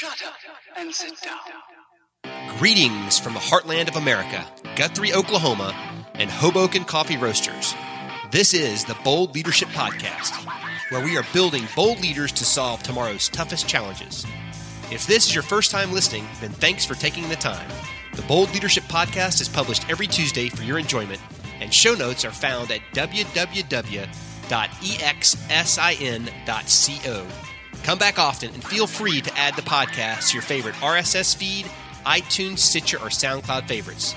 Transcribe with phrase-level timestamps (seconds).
[0.00, 0.34] Shut up
[0.78, 1.36] and sit down.
[2.56, 5.74] Greetings from the heartland of America, Guthrie, Oklahoma,
[6.14, 7.74] and Hoboken Coffee Roasters.
[8.30, 10.32] This is the Bold Leadership Podcast,
[10.90, 14.24] where we are building bold leaders to solve tomorrow's toughest challenges.
[14.90, 17.68] If this is your first time listening, then thanks for taking the time.
[18.14, 21.20] The Bold Leadership Podcast is published every Tuesday for your enjoyment,
[21.60, 23.90] and show notes are found at www.exsin.co.
[27.82, 31.66] Come back often and feel free to add the podcast to your favorite RSS feed,
[32.04, 34.14] iTunes, Stitcher, or SoundCloud favorites.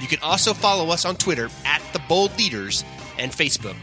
[0.00, 2.84] You can also follow us on Twitter at The Bold Leaders
[3.18, 3.76] and Facebook.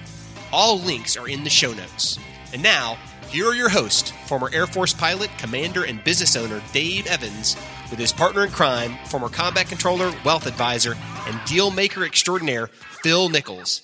[0.51, 2.19] All links are in the show notes.
[2.53, 2.97] And now,
[3.29, 7.57] here are your hosts, former Air Force pilot, commander, and business owner Dave Evans,
[7.89, 10.95] with his partner in crime, former combat controller, wealth advisor,
[11.27, 13.81] and deal maker extraordinaire, Phil Nichols.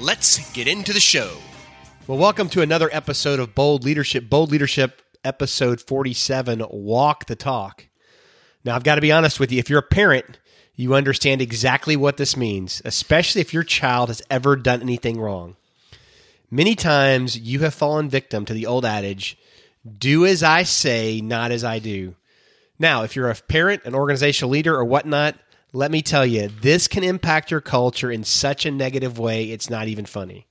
[0.00, 1.36] Let's get into the show.
[2.10, 4.28] Well, welcome to another episode of Bold Leadership.
[4.28, 7.86] Bold Leadership, episode 47 Walk the Talk.
[8.64, 9.60] Now, I've got to be honest with you.
[9.60, 10.40] If you're a parent,
[10.74, 15.54] you understand exactly what this means, especially if your child has ever done anything wrong.
[16.50, 19.38] Many times you have fallen victim to the old adage,
[19.96, 22.16] do as I say, not as I do.
[22.76, 25.36] Now, if you're a parent, an organizational leader, or whatnot,
[25.72, 29.70] let me tell you, this can impact your culture in such a negative way, it's
[29.70, 30.48] not even funny.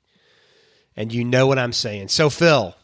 [1.00, 2.09] And you know what I'm saying.
[2.09, 2.75] So, Phil,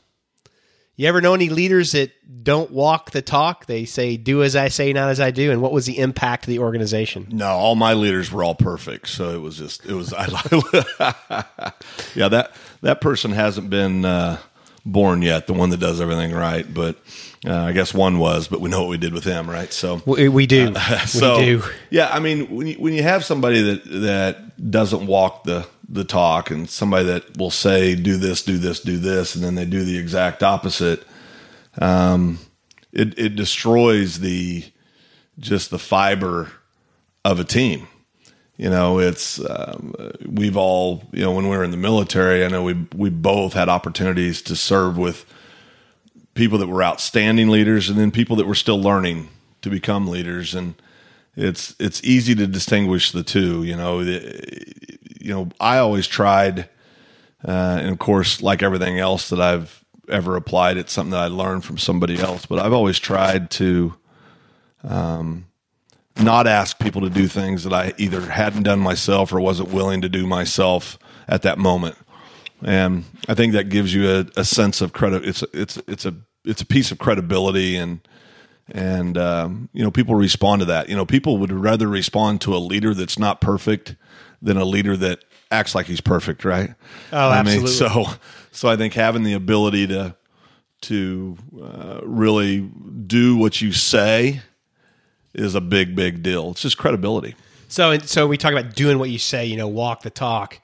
[0.96, 2.14] you ever know any leaders that
[2.46, 3.66] don't walk the talk?
[3.66, 5.52] They say, do as I say, not as I do.
[5.52, 7.28] And what was the impact of the organization?
[7.30, 9.10] No, all my leaders were all perfect.
[9.10, 10.28] So it was just, it was, I,
[12.16, 14.38] yeah, that, that person hasn't been uh,
[14.86, 16.72] born yet, the one that does everything right.
[16.72, 16.98] But
[17.46, 19.72] uh, I guess one was, but we know what we did with him, right?
[19.74, 20.74] So we, we do.
[20.76, 21.64] Uh, so, we do.
[21.90, 26.04] Yeah, I mean, when you, when you have somebody that, that doesn't walk the, the
[26.04, 29.66] talk and somebody that will say, do this, do this, do this, and then they
[29.66, 31.04] do the exact opposite,
[31.80, 32.40] um,
[32.92, 34.64] it, it destroys the,
[35.40, 36.52] just the fiber
[37.24, 37.88] of a team.
[38.58, 39.94] You know, it's um,
[40.26, 42.46] we've all you know when we were in the military.
[42.46, 45.26] I know we we both had opportunities to serve with
[46.36, 49.30] people that were outstanding leaders, and then people that were still learning
[49.62, 50.56] to become leaders.
[50.56, 50.76] And
[51.36, 53.64] it's it's easy to distinguish the two.
[53.64, 56.70] You know, you know, I always tried,
[57.46, 61.28] uh, and of course, like everything else that I've ever applied, it's something that I
[61.28, 62.46] learned from somebody else.
[62.46, 63.96] But I've always tried to.
[64.84, 65.48] Um,
[66.18, 70.02] not ask people to do things that I either hadn't done myself or wasn't willing
[70.02, 71.98] to do myself at that moment.
[72.64, 75.26] And I think that gives you a, a sense of credit.
[75.26, 76.16] It's it's it's a
[76.46, 78.00] it's a piece of credibility and
[78.72, 80.90] and um, you know people respond to that.
[80.90, 83.96] You know people would rather respond to a leader that's not perfect
[84.42, 85.20] than a leader that
[85.52, 86.74] acts like he's perfect, right?
[87.12, 87.66] Oh, I absolutely.
[87.66, 88.06] Mean, so
[88.52, 90.16] so I think having the ability to
[90.82, 94.42] to uh, really do what you say
[95.36, 96.52] is a big, big deal.
[96.52, 97.36] It's just credibility.
[97.68, 99.46] So, so we talk about doing what you say.
[99.46, 100.60] You know, walk the talk.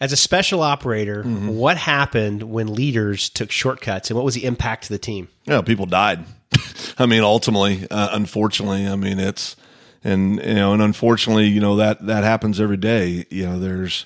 [0.00, 1.48] As a special operator, Mm-hmm.
[1.48, 5.28] what happened when leaders took shortcuts, and what was the impact to the team?
[5.46, 6.24] Know, people died.
[6.98, 9.56] I mean, ultimately, uh, unfortunately, I mean, it's
[10.02, 13.24] and you know, and unfortunately, you know that that happens every day.
[13.30, 14.04] You know, there's,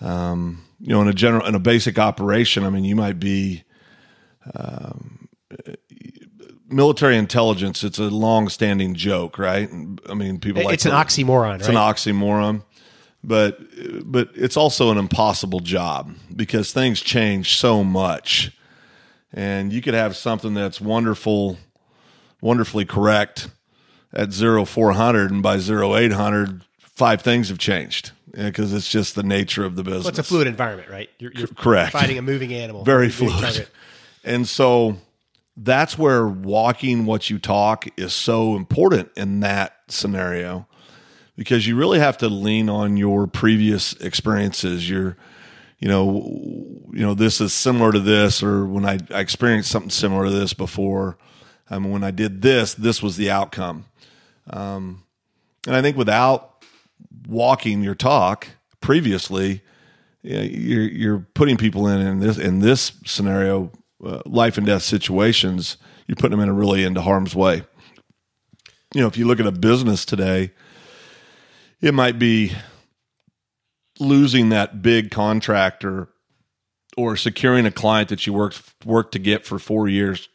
[0.00, 3.64] um, you know, in a general in a basic operation, I mean, you might be.
[4.54, 5.28] Um,
[6.74, 9.70] military intelligence it's a long-standing joke right
[10.08, 11.76] i mean people like it's an oxymoron, it's right?
[11.76, 12.62] an oxymoron
[13.22, 13.58] but
[14.04, 18.50] but it's also an impossible job because things change so much
[19.32, 21.56] and you could have something that's wonderful
[22.40, 23.48] wonderfully correct
[24.12, 29.76] at 0400 and by 0800 five things have changed because it's just the nature of
[29.76, 31.08] the business Well, it's a fluid environment, right?
[31.18, 31.92] You're, you're correct.
[31.92, 33.42] fighting a moving animal, very moving fluid.
[33.44, 33.70] target.
[34.24, 34.96] And so
[35.56, 40.66] that's where walking what you talk is so important in that scenario
[41.36, 44.88] because you really have to lean on your previous experiences.
[44.88, 45.16] Your,
[45.78, 49.90] you know, you know, this is similar to this, or when I, I experienced something
[49.90, 51.18] similar to this before.
[51.68, 53.86] I mean, when I did this, this was the outcome.
[54.50, 55.04] Um,
[55.66, 56.64] and I think without
[57.26, 58.48] walking your talk
[58.80, 59.62] previously,
[60.22, 63.70] yeah, you're you're putting people in in this in this scenario,
[64.04, 65.76] uh, life and death situations.
[66.06, 67.62] You're putting them in a really into harm's way.
[68.94, 70.52] You know, if you look at a business today,
[71.80, 72.52] it might be
[73.98, 76.08] losing that big contractor
[76.96, 80.28] or securing a client that you worked worked to get for four years,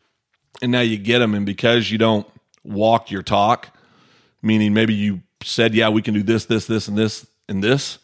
[0.61, 2.27] and now you get them, and because you don't
[2.63, 3.75] walk your talk,
[4.41, 7.99] meaning maybe you said, "Yeah, we can do this, this, this, and this, and this."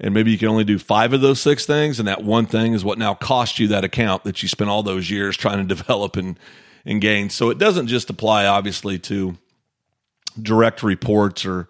[0.00, 2.74] And maybe you can only do five of those six things and that one thing
[2.74, 5.74] is what now cost you that account that you spent all those years trying to
[5.74, 6.38] develop and
[6.84, 7.34] and gains.
[7.34, 9.36] So it doesn't just apply, obviously, to
[10.40, 11.68] direct reports or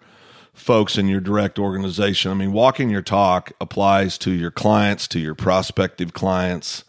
[0.53, 2.31] folks in your direct organization.
[2.31, 6.83] I mean, walking your talk applies to your clients, to your prospective clients,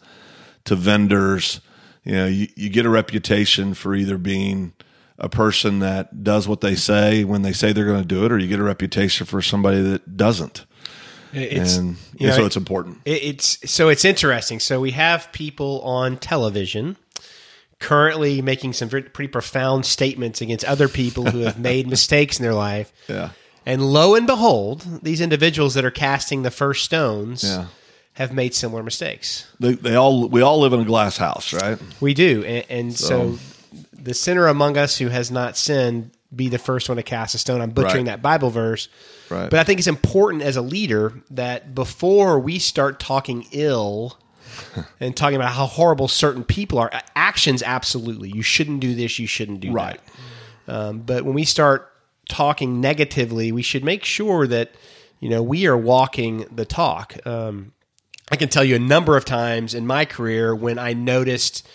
[0.65, 1.61] to vendors.
[2.03, 4.73] You know, you, you get a reputation for either being
[5.17, 8.31] a person that does what they say when they say they're going to do it,
[8.31, 10.65] or you get a reputation for somebody that doesn't.
[11.35, 12.99] It's, and, you know, so it's important.
[13.05, 14.59] It, it's so it's interesting.
[14.59, 16.97] So we have people on television
[17.79, 22.43] currently making some very, pretty profound statements against other people who have made mistakes in
[22.43, 22.91] their life.
[23.07, 23.29] Yeah.
[23.65, 27.65] And lo and behold, these individuals that are casting the first stones Yeah.
[28.13, 29.47] have made similar mistakes.
[29.59, 31.77] They, they all we all live in a glass house, right?
[31.99, 33.39] We do, and, and so, So-
[33.91, 37.37] the sinner among us who has not sinned be the first one to cast a
[37.37, 37.61] stone.
[37.61, 38.11] I'm butchering Right.
[38.13, 38.87] that Bible verse,
[39.29, 39.49] Right.
[39.49, 44.17] but I think it's important as a leader that before we start talking ill
[44.99, 48.29] and talking about how horrible certain people are, actions absolutely.
[48.29, 49.19] You shouldn't do this.
[49.19, 49.99] You shouldn't do Right.
[50.67, 50.73] that.
[50.73, 51.91] Um, but when we start
[52.29, 54.71] talking negatively, we should make sure that
[55.19, 57.15] you know we are walking the talk.
[57.25, 57.73] Um,
[58.31, 61.67] I can tell you a number of times in my career when I noticed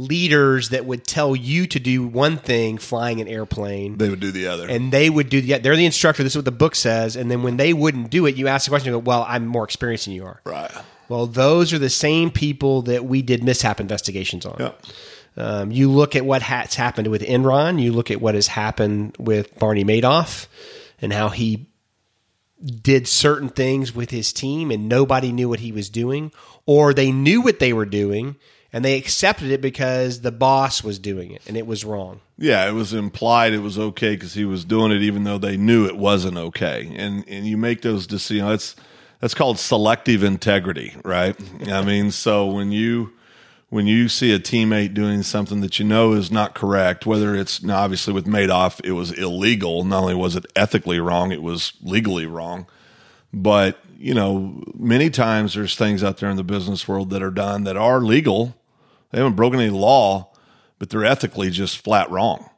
[0.00, 4.30] leaders that would tell you to do one thing flying an airplane They would do
[4.30, 4.68] the other.
[4.68, 7.30] and they would do the they're the instructor this is what the book says and
[7.30, 9.64] then when they wouldn't do it you ask the question you go well i'm more
[9.64, 10.70] experienced than you are right.
[11.08, 14.72] well those are the same people that we did mishap investigations on Yeah.
[15.36, 17.80] um, you look at what has happened with Enron.
[17.80, 20.46] You look at what has happened with Bernie Madoff
[21.00, 21.66] and how he
[22.82, 26.30] did certain things with his team and nobody knew what he was doing,
[26.66, 28.36] or they knew what they were doing
[28.72, 32.20] and they accepted it because the boss was doing it and it was wrong.
[32.38, 35.56] Yeah, it was implied it was okay because he was doing it, even though they
[35.56, 36.92] knew it wasn't okay.
[36.96, 38.48] And and you make those decisions.
[38.48, 38.76] That's
[39.20, 41.36] that's called selective integrity, right?
[41.68, 43.12] I mean, so when you
[43.68, 47.62] when you see a teammate doing something that you know is not correct, whether it's
[47.62, 49.84] now obviously with Madoff, it was illegal.
[49.84, 52.66] Not only was it ethically wrong, it was legally wrong.
[53.32, 57.30] But you know, many times there's things out there in the business world that are
[57.30, 58.56] done that are legal.
[59.10, 60.32] They haven't broken any law,
[60.78, 62.48] but they're ethically just flat wrong.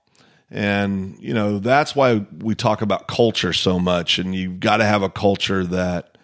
[0.50, 4.18] And you know that's why we talk about culture so much.
[4.18, 6.18] And you've got to have a culture that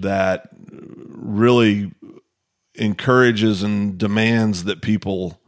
[0.00, 1.92] that really
[2.74, 5.40] encourages and demands that people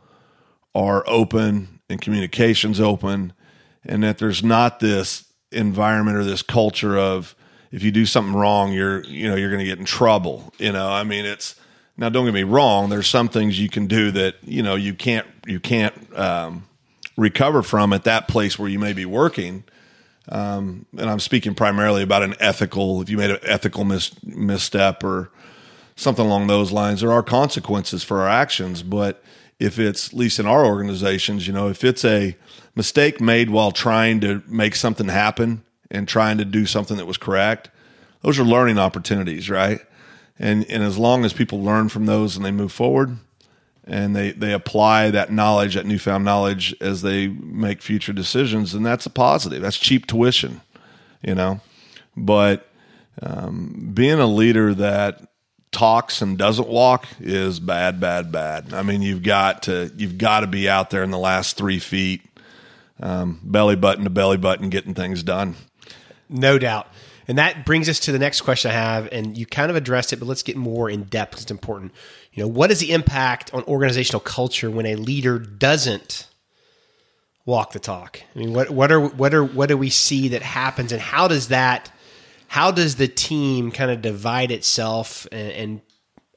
[0.74, 3.32] are open and communications open,
[3.84, 7.34] and that there's not this environment or this culture of
[7.72, 10.52] if you do something wrong, you're you know you're going to get in trouble.
[10.58, 11.56] You know, I mean, it's
[11.98, 12.88] now don't get me wrong.
[12.88, 16.66] There's some things you can do that you know you can't you can't um,
[17.16, 19.64] recover from at that place where you may be working.
[20.30, 23.02] Um, and I'm speaking primarily about an ethical.
[23.02, 25.30] If you made an ethical mis- misstep or
[25.96, 28.82] something along those lines, there are consequences for our actions.
[28.82, 29.22] But
[29.58, 32.36] if it's, at least in our organizations, you know, if it's a
[32.76, 37.16] mistake made while trying to make something happen and trying to do something that was
[37.16, 37.70] correct,
[38.20, 39.80] those are learning opportunities, right?
[40.38, 43.16] And and as long as people learn from those and they move forward
[43.84, 48.82] and they they apply that knowledge, that newfound knowledge as they make future decisions, then
[48.82, 49.62] that's a positive.
[49.62, 50.60] That's cheap tuition,
[51.22, 51.60] you know.
[52.16, 52.68] But
[53.22, 55.22] um, being a leader that
[55.70, 58.72] talks and doesn't walk is bad, bad, bad.
[58.72, 61.78] I mean, you've got to you've got to be out there in the last three
[61.78, 62.22] feet,
[63.00, 65.56] um, belly button to belly button, getting things done.
[66.28, 66.88] No doubt.
[67.28, 70.14] And that brings us to the next question I have, and you kind of addressed
[70.14, 71.42] it, but let's get more in depth.
[71.42, 71.92] It's important.
[72.32, 76.26] You know, what is the impact on organizational culture when a leader doesn't
[77.44, 78.22] walk the talk?
[78.34, 81.28] I mean, what what are what are what do we see that happens, and how
[81.28, 81.92] does that
[82.48, 85.80] how does the team kind of divide itself and, and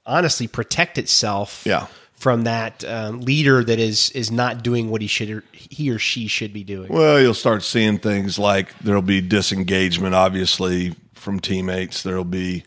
[0.05, 1.63] honestly protect itself?
[1.65, 1.87] Yeah.
[2.21, 5.97] From that um, leader that is is not doing what he should or he or
[5.97, 6.93] she should be doing.
[6.93, 12.03] Well, you'll start seeing things like there'll be disengagement, obviously, from teammates.
[12.03, 12.63] There'll be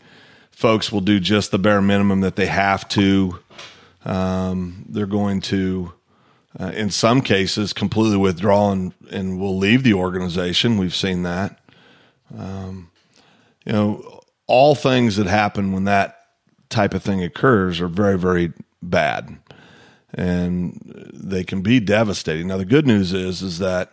[0.51, 3.39] folks will do just the bare minimum that they have to.
[4.03, 5.93] Um, they're going to,
[6.59, 10.77] uh, in some cases, completely withdraw and, and will leave the organization.
[10.77, 11.59] We've seen that.
[12.37, 12.91] Um,
[13.65, 16.17] you know, all things that happen when that
[16.69, 19.37] type of thing occurs are very, very bad
[20.15, 22.47] and they can be devastating.
[22.47, 23.91] Now the good news is is that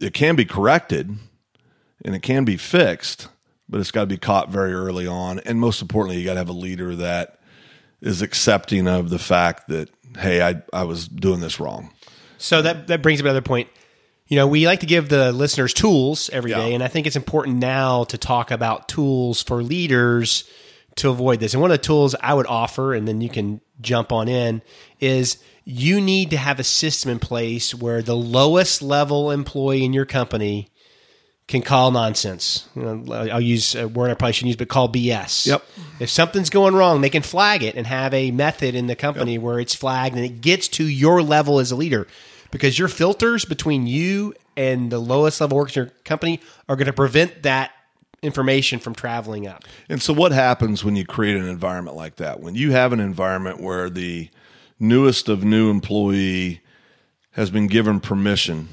[0.00, 1.16] it can be corrected
[2.04, 3.28] and it can be fixed,
[3.68, 5.38] but it's got to be caught very early on.
[5.40, 7.38] And most importantly, you got to have a leader that
[8.02, 9.88] is accepting of the fact that
[10.18, 11.90] hey, I I was doing this wrong.
[12.38, 13.68] So that that brings up another point.
[14.26, 16.74] You know, we like to give the listeners tools every day, Yeah.
[16.74, 20.44] and I think it's important now to talk about tools for leaders
[20.96, 21.54] to avoid this.
[21.54, 24.62] And one of the tools I would offer, and then you can jump on in,
[25.00, 29.92] is you need to have a system in place where the lowest level employee in
[29.92, 30.68] your company
[31.46, 32.68] can call nonsense.
[32.74, 35.46] You know, I'll use a word I probably shouldn't use, but call BS.
[35.46, 35.64] Yep.
[36.00, 39.36] If something's going wrong, they can flag it and have a method in the company
[39.36, 42.06] where it's flagged and it gets to your level as a leader.
[42.50, 46.86] Because your filters between you and the lowest level workers in your company are going
[46.86, 47.72] to prevent that
[48.24, 49.64] information from traveling up.
[49.88, 52.40] And so, what happens when you create an environment like that?
[52.40, 54.30] When you have an environment where the
[54.80, 56.60] newest of new employee
[57.32, 58.68] has been given permission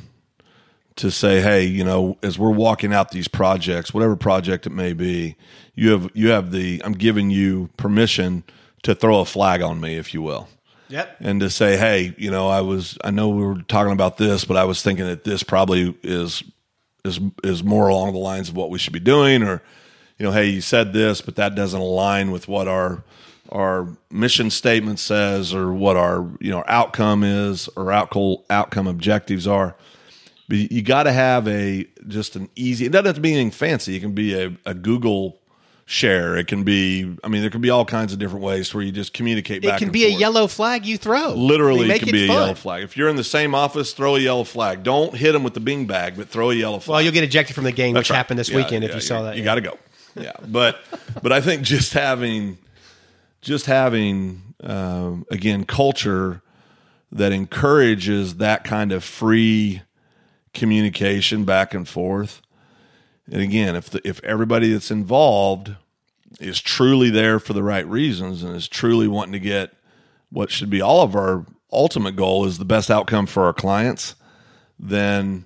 [0.96, 4.94] to say, "Hey, you know, as we're walking out these projects, whatever project it may
[4.94, 5.36] be,
[5.76, 8.44] you have you have the I'm giving you permission
[8.84, 10.48] to throw a flag on me, if you will."
[10.90, 11.18] Yep.
[11.22, 14.44] and to say, hey, you know, I was, I know we were talking about this,
[14.44, 16.44] but I was thinking that this probably is
[17.04, 19.62] is is more along the lines of what we should be doing, or
[20.18, 23.04] you know, hey, you said this, but that doesn't align with what our
[23.50, 29.48] our mission statement says, or what our you know outcome is, or outcome outcome objectives
[29.48, 29.76] are.
[30.48, 32.86] But you got to have a just an easy.
[32.86, 33.96] It doesn't have to be anything fancy.
[33.96, 35.41] It can be a, a Google
[35.86, 36.38] share.
[36.38, 37.18] It can be.
[37.24, 39.62] I mean, there can be all kinds of different ways where you just communicate.
[39.62, 39.82] Back.
[39.82, 41.34] It can be a yellow flag you throw.
[41.34, 42.84] Literally, it can be a yellow flag.
[42.84, 44.84] If you're in the same office, throw a yellow flag.
[44.84, 46.94] Don't hit them with the bing bag, but throw a yellow flag.
[46.94, 48.18] Well, you'll get ejected from the game, That's which right.
[48.18, 49.36] happened this Yeah, weekend if yeah, you saw that.
[49.36, 49.46] You yeah.
[49.46, 49.78] got to go.
[50.16, 50.80] Yeah, but
[51.22, 52.58] but I think just having
[53.42, 56.42] just having um, again culture
[57.12, 59.82] that encourages that kind of free
[60.54, 62.42] communication back and forth.
[63.30, 65.76] And again, if the, if everybody that's involved
[66.40, 69.74] is truly there for the right reasons and is truly wanting to get
[70.32, 74.16] what should be all of our ultimate goal is the best outcome for our clients,
[74.80, 75.46] then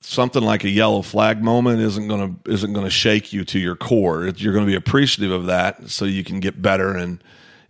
[0.00, 3.58] something like a yellow flag moment isn't going to isn't going to shake you to
[3.58, 4.26] your core.
[4.36, 7.22] You're going to be appreciative of that, so you can get better and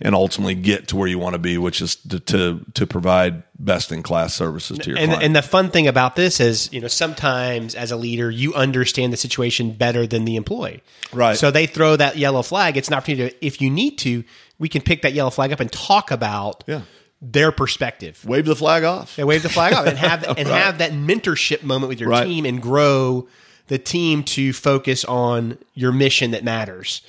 [0.04, 3.42] and ultimately get to where you want to be, which is to to, to provide
[3.59, 5.23] best in class services to your and client.
[5.25, 9.12] and the fun thing about this is, you know, sometimes as a leader, you understand
[9.12, 10.82] the situation better than the employee.
[11.12, 11.37] Right.
[11.37, 12.76] So they throw that yellow flag.
[12.76, 14.25] It's an opportunity to, if you need to,
[14.59, 16.82] we can pick that yellow flag up and talk about Yeah.
[17.21, 18.25] their perspective.
[18.25, 19.16] Wave the flag off.
[19.18, 22.26] And wave the flag off and have and have that mentorship moment with your Right.
[22.26, 23.28] team and grow
[23.68, 27.02] the team to focus on your mission that matters.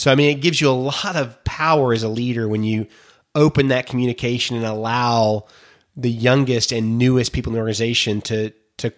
[0.00, 2.86] So I mean, it gives you a lot of power as a leader when you
[3.34, 5.44] open that communication and allow
[5.94, 8.94] the youngest and newest people in the organization to to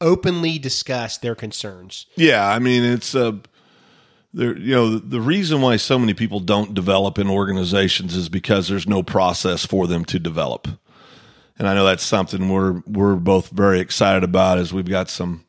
[0.00, 2.06] openly discuss their concerns.
[2.14, 3.40] Yeah, I mean it's uh, a
[4.32, 8.28] there you know the, the reason why so many people don't develop in organizations is
[8.28, 10.68] because there's no process for them to develop.
[11.58, 15.44] And I know that's something we're we're both very excited about as we've got some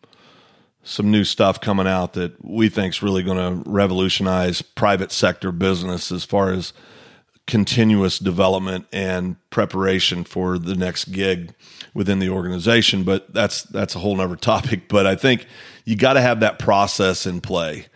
[0.83, 5.51] some new stuff coming out that we think is really going to revolutionize private sector
[5.51, 6.73] business as far as
[7.47, 11.53] continuous development and preparation for the next gig
[11.93, 13.03] within the organization.
[13.03, 14.81] But that's that's a whole nother topic.
[14.87, 15.45] But I think
[15.85, 17.87] you got to have that process in play.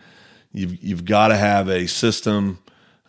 [0.52, 2.58] You've you've got to have a system,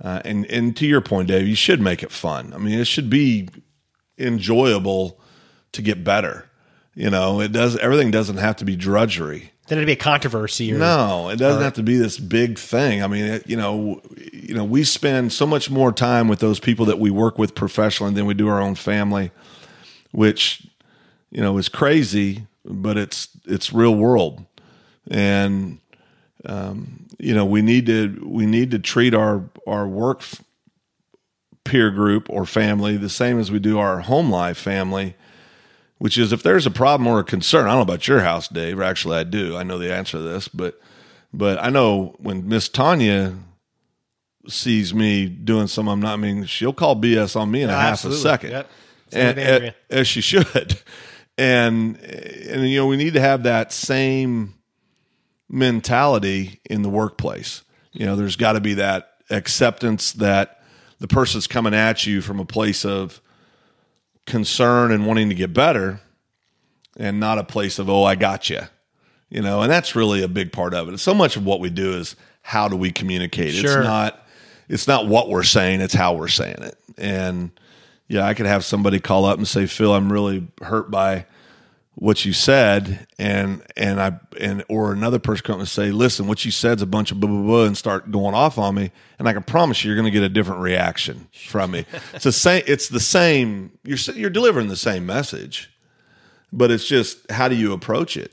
[0.01, 2.53] uh, and and to your point, Dave, you should make it fun.
[2.53, 3.49] I mean, it should be
[4.17, 5.19] enjoyable
[5.73, 6.49] to get better.
[6.95, 7.77] You know, it does.
[7.77, 9.51] Everything doesn't have to be drudgery.
[9.67, 13.03] Then it'd be a controversy or No, it doesn't have to be this big thing.
[13.03, 16.59] I mean, it, you know, you know, we spend so much more time with those
[16.59, 19.31] people that we work with professionally than we do our own family,
[20.11, 20.65] which
[21.31, 24.45] you know is crazy, but it's it's real world,
[25.11, 25.79] and
[26.45, 30.23] um, you know we need to we need to treat our our work
[31.65, 35.15] peer group or family the same as we do our home life family
[35.97, 38.47] which is if there's a problem or a concern, I don't know about your house,
[38.47, 38.79] Dave.
[38.79, 39.57] Or actually, I do.
[39.57, 40.79] I know the answer to this, but
[41.33, 43.35] but I know when Miss Tanya
[44.47, 46.13] sees me doing some, I'm not.
[46.13, 48.69] I mean, she'll call BS on me in a half a second, Yep.
[49.09, 50.79] Same and, as she should.
[51.39, 54.55] And and you know, we need to have that same
[55.47, 57.63] mentality in the workplace.
[57.91, 60.63] You know, there's got to be that acceptance that
[60.97, 63.21] the person's coming at you from a place of
[64.27, 65.99] concern and wanting to get better
[66.97, 68.61] and not a place of oh i got you
[69.29, 70.97] you know and that's really a big part of it.
[70.99, 73.53] So much of what we do is how do we communicate.
[73.53, 73.79] Sure.
[73.79, 74.27] it's not
[74.69, 76.77] it's not what we're saying it's how we're saying it.
[76.97, 77.51] And
[78.07, 81.25] yeah i could have somebody call up and say phil i'm really hurt by
[81.99, 86.45] what you said and and i and or another person come and say listen what
[86.45, 89.27] you said's a bunch of blah blah blah and start going off on me and
[89.27, 92.31] i can promise you you're going to get a different reaction from me it's the
[92.31, 95.71] same it's the same you're you're delivering the same message
[96.53, 98.31] but it's just how do you approach it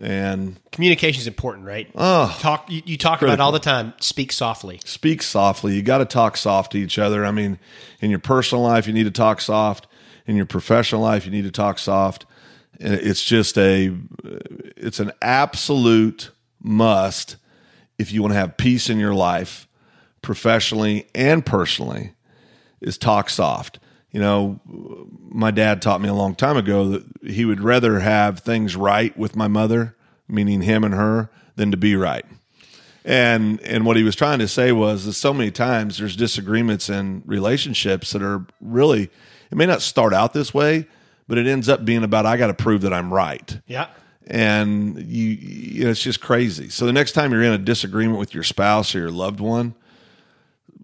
[0.00, 1.88] And Communication is important, right?
[1.96, 2.70] Oh, talk.
[2.70, 3.94] You, you talk about it all the time.
[4.00, 4.80] Speak softly.
[4.84, 5.74] speak softly.
[5.74, 7.24] You got to talk soft to each other.
[7.24, 7.58] I mean,
[8.00, 9.86] in your personal life, you need to talk soft.
[10.26, 12.26] In your professional life, you need to talk soft.
[12.80, 13.94] It's just a,
[14.76, 17.36] it's an absolute must
[17.98, 19.66] if you want to have peace in your life,
[20.22, 22.12] professionally and personally,
[22.80, 23.80] is talk soft.
[24.12, 24.60] You know,
[25.28, 29.16] my dad taught me a long time ago that he would rather have things right
[29.18, 29.96] with my mother,
[30.28, 32.24] meaning him and her, than to be right.
[33.04, 36.88] And and what he was trying to say was that so many times there's disagreements
[36.88, 39.10] in relationships that are really
[39.50, 40.86] it may not start out this way,
[41.28, 43.60] but it ends up being about I got to prove that I'm right.
[43.66, 43.88] Yeah.
[44.26, 46.68] And you, you know, it's just crazy.
[46.68, 49.74] So the next time you're in a disagreement with your spouse or your loved one,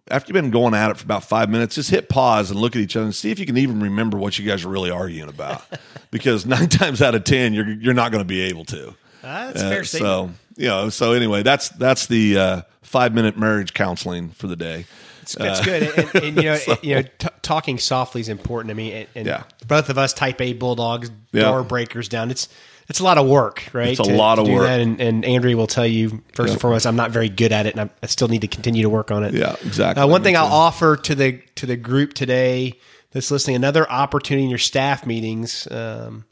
[0.08, 2.76] after you've been going at it for about five minutes, just hit pause and look
[2.76, 4.90] at each other and see if you can even remember what you guys are really
[4.90, 5.62] arguing about.
[6.10, 8.88] because nine times out of ten, you're you're not going to be able to.
[8.88, 10.10] Uh, that's Uh, fair statement.
[10.10, 10.30] so
[10.62, 14.84] you know, so anyway, that's that's the uh, five minute marriage counseling for the day.
[15.24, 15.82] It's, it's good,
[16.14, 18.92] and, and, you know, you know, t- talking softly is important to me.
[18.92, 19.42] And, and Yeah.
[19.66, 21.42] both of us, Type A bulldogs, Yeah.
[21.44, 22.30] door breakers down.
[22.30, 22.48] It's
[22.86, 23.88] it's a lot of work, right?
[23.98, 24.68] It's a lot of work.
[24.68, 26.52] and, and Andrea will tell you first Yeah.
[26.52, 28.82] and foremost, I'm not very good at it, and I, I still need to continue
[28.82, 29.32] to work on it.
[29.32, 30.02] Yeah, exactly.
[30.02, 30.52] Uh, one thing I'll too.
[30.54, 32.78] offer to the to the group today
[33.12, 35.66] that's listening, another opportunity in your staff meetings.
[35.70, 36.24] Um,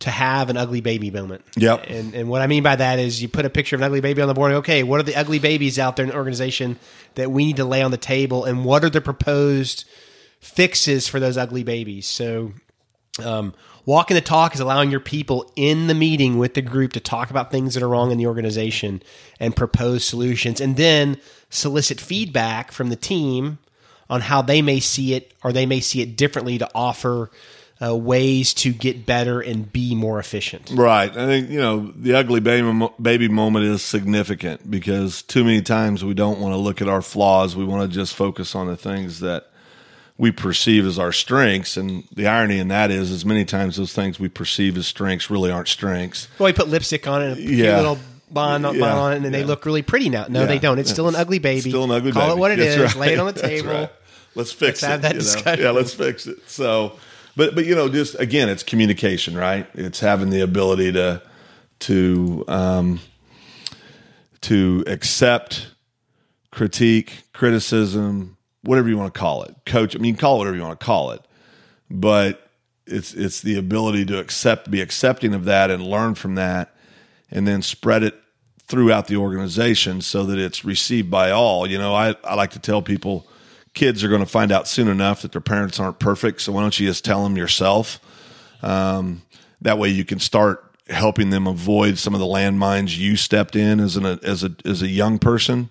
[0.00, 1.44] to have an ugly baby moment.
[1.56, 1.86] Yep.
[1.88, 4.00] And and what I mean by that is you put a picture of an ugly
[4.00, 4.52] baby on the board.
[4.52, 6.78] Okay, what are the ugly babies out there in the organization
[7.14, 9.84] that we need to lay on the table, and what are the proposed
[10.40, 12.06] fixes for those ugly babies?
[12.06, 12.52] So,
[13.22, 13.54] um,
[13.86, 17.30] walking the talk is allowing your people in the meeting with the group to talk
[17.30, 19.02] about things that are wrong in the organization
[19.38, 21.18] and propose solutions, and then
[21.50, 23.58] solicit feedback from the team
[24.10, 27.30] on how they may see it or they may see it differently to offer
[27.84, 30.70] uh, ways to get better and be more efficient.
[30.72, 31.10] Right.
[31.10, 36.04] I think, you know, the ugly baby, baby moment is significant because too many times
[36.04, 37.56] we don't want to look at our flaws.
[37.56, 39.46] We want to just focus on the things that
[40.16, 41.76] we perceive as our strengths.
[41.76, 45.28] And the irony in that as is many times those things we perceive as strengths
[45.28, 46.28] really aren't strengths.
[46.38, 47.76] Well, you put lipstick on it, and a Yeah.
[47.76, 47.98] little
[48.30, 48.80] bond on, Yeah.
[48.80, 50.26] bond on it, and they look really pretty now.
[50.28, 50.46] No, Yeah.
[50.46, 50.78] they don't.
[50.78, 51.70] It's still an ugly baby.
[51.70, 52.32] Still an ugly Call baby.
[52.32, 52.76] it what it is.
[52.76, 53.34] That's Lay it on the right.
[53.42, 53.72] That's table.
[53.72, 53.90] right.
[54.36, 54.86] Let's fix Let's it.
[54.88, 55.20] have that know?
[55.20, 55.64] discussion.
[55.64, 56.38] Yeah, let's fix it.
[56.48, 56.92] So,
[57.36, 59.66] but but you know, just again, it's communication, right?
[59.74, 61.22] It's having the ability to
[61.80, 63.00] to um,
[64.42, 65.68] to accept
[66.50, 69.54] critique, criticism, whatever you want to call it.
[69.66, 71.20] Coach, I mean, call it whatever you want to call it,
[71.90, 72.50] but
[72.86, 76.74] it's it's the ability to accept, be accepting of that, and learn from that,
[77.30, 78.14] and then spread it
[78.66, 81.66] throughout the organization so that it's received by all.
[81.66, 83.26] You know, I, I like to tell people
[83.74, 86.40] kids are going to find out soon enough that their parents aren't perfect.
[86.40, 88.00] So why don't you just tell them yourself?
[88.62, 89.22] Um,
[89.60, 93.80] that way you can start helping them avoid some of the landmines you stepped in
[93.80, 95.70] as an as a as a young person.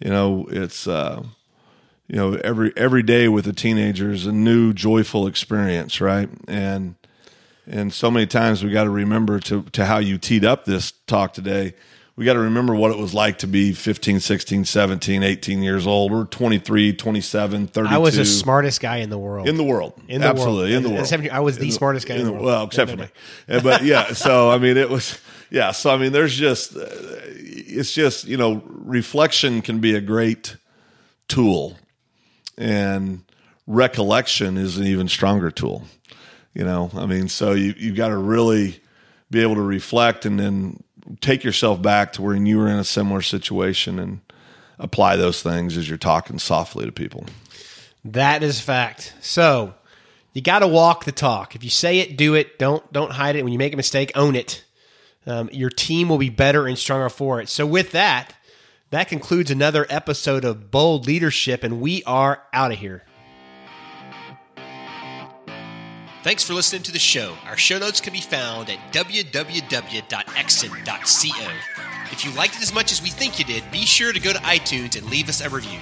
[0.00, 1.22] You know, it's uh,
[2.08, 6.28] you know every every day with a teenager is a new joyful experience, right?
[6.46, 6.96] And
[7.66, 10.92] and so many times we got to remember to to how you teed up this
[11.06, 11.74] talk today.
[12.16, 15.84] We got to remember what it was like to be 15, 16, 17, 18 years
[15.84, 17.92] old or 23, 27, 32.
[17.94, 19.48] I was the smartest guy in the world.
[19.48, 19.94] in the world.
[20.06, 20.72] In the Absolutely, world.
[20.72, 21.06] in the world.
[21.08, 22.44] 17 I was the In smartest guy in the world.
[22.44, 23.08] Well, except for me.
[23.62, 25.18] But yeah, so I mean, it was
[25.50, 25.72] yeah.
[25.72, 30.56] So I mean, there's just uh, it's just you know, reflection can be a great
[31.26, 31.76] tool,
[32.56, 33.24] and
[33.66, 35.84] recollection is an even stronger tool.
[36.52, 38.80] You know, I mean, so you you got to really
[39.30, 40.80] be able to reflect and then
[41.20, 44.20] take yourself back to when you were in a similar situation and
[44.78, 47.26] apply those things as you're talking softly to people.
[48.04, 49.14] That is fact.
[49.20, 49.74] So
[50.32, 51.54] you got to walk the talk.
[51.54, 52.58] If you say it, do it.
[52.58, 53.44] Don't don't hide it.
[53.44, 54.64] When you make a mistake, own it.
[55.26, 57.48] Um, your team will be better and stronger for it.
[57.48, 58.34] So with that,
[58.90, 63.04] that concludes another episode of Bold Leadership, and we are out of here.
[66.24, 67.36] Thanks for listening to the show.
[67.44, 69.92] Our show notes can be found at www.exit.co.
[72.10, 74.32] If you liked it as much as we think you did, be sure to go
[74.32, 75.80] to iTunes and leave us a review.